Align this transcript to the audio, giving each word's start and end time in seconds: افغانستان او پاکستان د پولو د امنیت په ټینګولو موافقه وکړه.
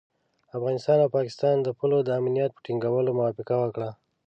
افغانستان 0.57 0.97
او 1.01 1.09
پاکستان 1.17 1.55
د 1.61 1.67
پولو 1.77 1.97
د 2.03 2.09
امنیت 2.19 2.51
په 2.53 2.61
ټینګولو 2.65 3.11
موافقه 3.19 3.55
وکړه. 3.59 3.89